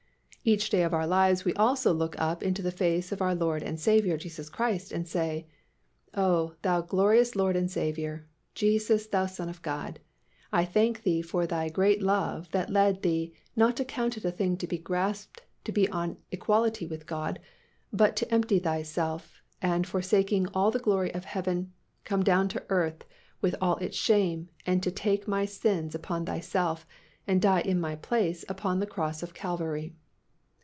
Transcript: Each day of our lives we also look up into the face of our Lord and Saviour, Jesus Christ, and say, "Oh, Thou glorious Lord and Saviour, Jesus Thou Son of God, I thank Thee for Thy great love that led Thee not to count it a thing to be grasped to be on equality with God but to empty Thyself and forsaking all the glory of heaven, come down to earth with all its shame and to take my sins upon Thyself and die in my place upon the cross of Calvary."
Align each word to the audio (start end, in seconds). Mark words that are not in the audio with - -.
Each 0.43 0.71
day 0.71 0.81
of 0.81 0.91
our 0.91 1.05
lives 1.05 1.45
we 1.45 1.53
also 1.53 1.93
look 1.93 2.15
up 2.19 2.41
into 2.41 2.63
the 2.63 2.71
face 2.71 3.11
of 3.11 3.21
our 3.21 3.35
Lord 3.35 3.61
and 3.61 3.79
Saviour, 3.79 4.17
Jesus 4.17 4.49
Christ, 4.49 4.91
and 4.91 5.07
say, 5.07 5.45
"Oh, 6.15 6.55
Thou 6.63 6.81
glorious 6.81 7.35
Lord 7.35 7.55
and 7.55 7.69
Saviour, 7.69 8.25
Jesus 8.55 9.05
Thou 9.05 9.27
Son 9.27 9.49
of 9.49 9.61
God, 9.61 9.99
I 10.51 10.65
thank 10.65 11.03
Thee 11.03 11.21
for 11.21 11.45
Thy 11.45 11.69
great 11.69 12.01
love 12.01 12.49
that 12.53 12.71
led 12.71 13.03
Thee 13.03 13.35
not 13.55 13.77
to 13.77 13.85
count 13.85 14.17
it 14.17 14.25
a 14.25 14.31
thing 14.31 14.57
to 14.57 14.65
be 14.65 14.79
grasped 14.79 15.43
to 15.65 15.71
be 15.71 15.87
on 15.89 16.17
equality 16.31 16.87
with 16.87 17.05
God 17.05 17.39
but 17.93 18.15
to 18.15 18.33
empty 18.33 18.57
Thyself 18.57 19.43
and 19.61 19.85
forsaking 19.85 20.47
all 20.55 20.71
the 20.71 20.79
glory 20.79 21.13
of 21.13 21.25
heaven, 21.25 21.71
come 22.03 22.23
down 22.23 22.47
to 22.47 22.65
earth 22.69 23.05
with 23.41 23.55
all 23.61 23.77
its 23.77 23.95
shame 23.95 24.49
and 24.65 24.81
to 24.81 24.89
take 24.89 25.27
my 25.27 25.45
sins 25.45 25.93
upon 25.93 26.25
Thyself 26.25 26.87
and 27.27 27.39
die 27.39 27.61
in 27.61 27.79
my 27.79 27.95
place 27.95 28.43
upon 28.49 28.79
the 28.79 28.87
cross 28.87 29.21
of 29.21 29.35
Calvary." 29.35 29.93